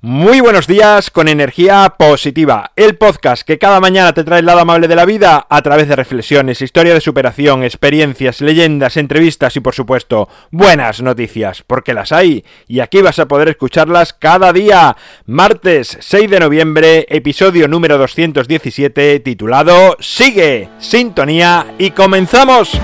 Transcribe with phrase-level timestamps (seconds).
[0.00, 4.60] Muy buenos días con energía positiva, el podcast que cada mañana te trae el lado
[4.60, 9.60] amable de la vida a través de reflexiones, historia de superación, experiencias, leyendas, entrevistas y
[9.60, 14.96] por supuesto buenas noticias, porque las hay y aquí vas a poder escucharlas cada día.
[15.26, 22.80] Martes 6 de noviembre, episodio número 217 titulado Sigue, sintonía y comenzamos.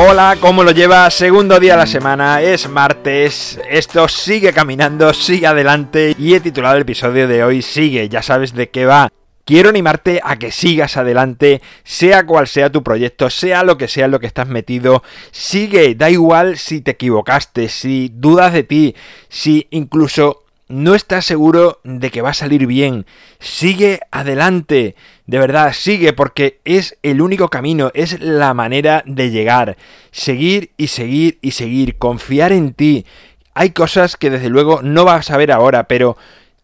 [0.00, 1.12] Hola, ¿cómo lo llevas?
[1.12, 6.76] Segundo día de la semana, es martes, esto sigue caminando, sigue adelante y he titulado
[6.76, 9.08] el episodio de hoy Sigue, ya sabes de qué va.
[9.44, 14.04] Quiero animarte a que sigas adelante, sea cual sea tu proyecto, sea lo que sea
[14.04, 18.94] en lo que estás metido, sigue, da igual si te equivocaste, si dudas de ti,
[19.28, 23.06] si incluso no estás seguro de que va a salir bien.
[23.38, 24.94] Sigue adelante,
[25.26, 29.76] de verdad, sigue porque es el único camino, es la manera de llegar.
[30.10, 33.06] Seguir y seguir y seguir, confiar en ti.
[33.54, 36.16] Hay cosas que desde luego no vas a ver ahora, pero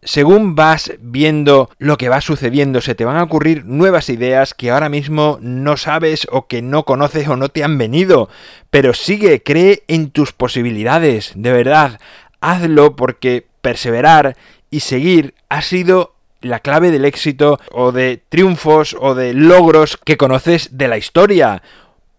[0.05, 4.69] según vas viendo lo que va sucediendo, se te van a ocurrir nuevas ideas que
[4.69, 8.29] ahora mismo no sabes o que no conoces o no te han venido.
[8.69, 11.99] Pero sigue, cree en tus posibilidades, de verdad.
[12.39, 14.37] Hazlo porque perseverar
[14.69, 20.17] y seguir ha sido la clave del éxito o de triunfos o de logros que
[20.17, 21.63] conoces de la historia.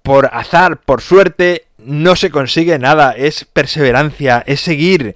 [0.02, 5.14] Por azar, por suerte, no se consigue nada, es perseverancia, es seguir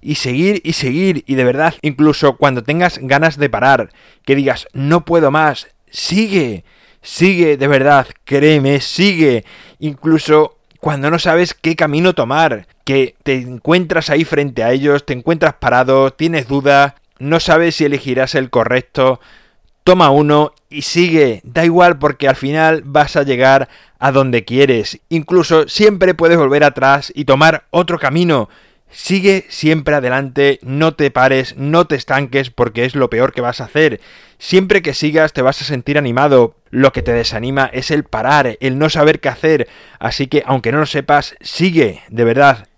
[0.00, 1.24] y seguir y seguir.
[1.26, 3.90] Y de verdad, incluso cuando tengas ganas de parar,
[4.24, 6.62] que digas, no puedo más, sigue,
[7.00, 9.44] sigue, de verdad, créeme, sigue,
[9.80, 15.12] incluso cuando no sabes qué camino tomar, que te encuentras ahí frente a ellos, te
[15.12, 19.20] encuentras parado, tienes dudas, no sabes si elegirás el correcto,
[19.84, 23.68] toma uno y sigue, da igual porque al final vas a llegar
[24.00, 28.48] a donde quieres, incluso siempre puedes volver atrás y tomar otro camino.
[28.92, 33.62] Sigue siempre adelante, no te pares, no te estanques porque es lo peor que vas
[33.62, 34.02] a hacer.
[34.38, 36.56] Siempre que sigas te vas a sentir animado.
[36.68, 39.66] Lo que te desanima es el parar, el no saber qué hacer.
[39.98, 42.68] Así que aunque no lo sepas, sigue, de verdad.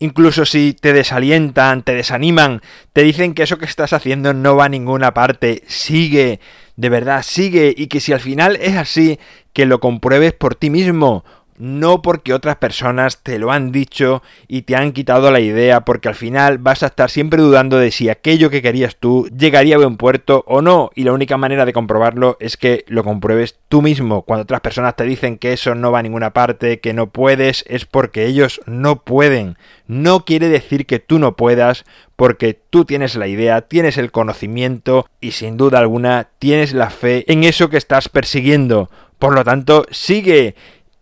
[0.00, 2.60] Incluso si te desalientan, te desaniman,
[2.92, 6.40] te dicen que eso que estás haciendo no va a ninguna parte, sigue,
[6.74, 9.18] de verdad, sigue y que si al final es así,
[9.54, 11.24] que lo compruebes por ti mismo
[11.58, 16.08] no porque otras personas te lo han dicho y te han quitado la idea, porque
[16.08, 19.78] al final vas a estar siempre dudando de si aquello que querías tú llegaría a
[19.78, 23.82] buen puerto o no, y la única manera de comprobarlo es que lo compruebes tú
[23.82, 24.22] mismo.
[24.22, 27.64] Cuando otras personas te dicen que eso no va a ninguna parte, que no puedes,
[27.68, 29.56] es porque ellos no pueden.
[29.86, 31.84] No quiere decir que tú no puedas,
[32.16, 37.24] porque tú tienes la idea, tienes el conocimiento y sin duda alguna tienes la fe
[37.30, 38.90] en eso que estás persiguiendo.
[39.18, 40.54] Por lo tanto, sigue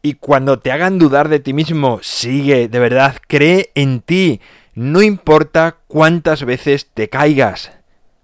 [0.05, 4.43] y cuando te hagan dudar de ti mismo, sigue, de verdad, cree en ti.
[4.75, 7.73] No importa cuántas veces te caigas.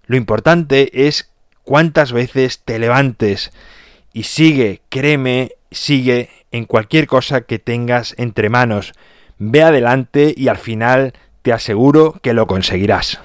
[0.05, 1.31] Lo importante es
[1.65, 3.51] cuántas veces te levantes.
[4.13, 8.93] Y sigue, créeme, sigue en cualquier cosa que tengas entre manos.
[9.39, 13.23] Ve adelante y al final te aseguro que lo conseguirás.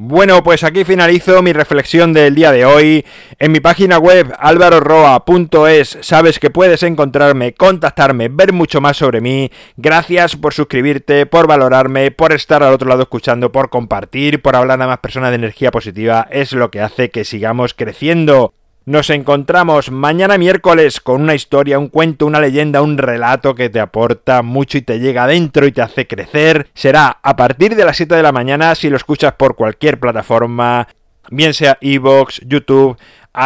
[0.00, 3.04] Bueno, pues aquí finalizo mi reflexión del día de hoy.
[3.40, 9.50] En mi página web alvaroroa.es sabes que puedes encontrarme, contactarme, ver mucho más sobre mí.
[9.76, 14.80] Gracias por suscribirte, por valorarme, por estar al otro lado escuchando, por compartir, por hablar
[14.80, 16.28] a más personas de energía positiva.
[16.30, 18.54] Es lo que hace que sigamos creciendo.
[18.88, 23.80] Nos encontramos mañana miércoles con una historia, un cuento, una leyenda, un relato que te
[23.80, 26.70] aporta mucho y te llega adentro y te hace crecer.
[26.72, 30.88] Será a partir de las 7 de la mañana si lo escuchas por cualquier plataforma,
[31.30, 32.96] bien sea Evox, YouTube,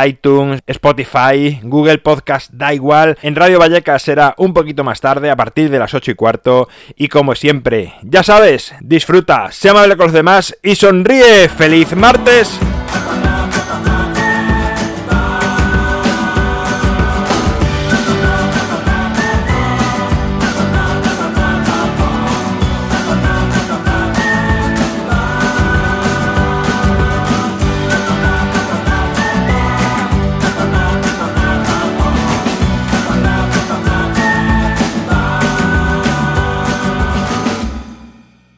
[0.06, 3.18] iTunes, Spotify, Google Podcast, da igual.
[3.20, 6.68] En Radio Vallecas será un poquito más tarde, a partir de las 8 y cuarto.
[6.94, 11.48] Y como siempre, ya sabes, disfruta, sea amable con los demás y sonríe.
[11.48, 12.60] ¡Feliz martes!